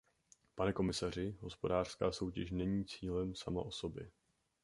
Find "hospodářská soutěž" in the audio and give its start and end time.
1.39-2.51